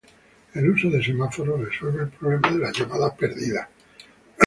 [0.55, 3.67] El uso de semáforos resuelve el problema de las llamadas perdidas.